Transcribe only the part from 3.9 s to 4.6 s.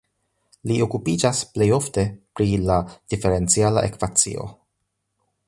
ekvacio.